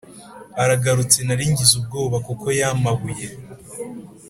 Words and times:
Aragarutse 0.61 1.17
naringize 1.25 1.73
ubwoba 1.77 2.17
kuko 2.27 2.45
yampabuye 2.59 3.27